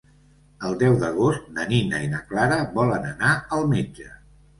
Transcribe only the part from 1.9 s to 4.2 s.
i na Clara volen anar al metge.